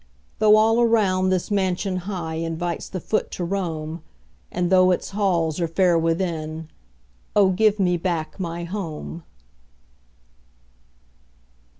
[0.39, 4.01] Though all around this mansion high Invites the foot to roam,
[4.51, 6.71] And though its halls are fair within
[7.35, 9.21] Oh, give me back my HOME!